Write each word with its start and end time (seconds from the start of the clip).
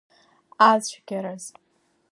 Ацәгьараз. 0.69 1.43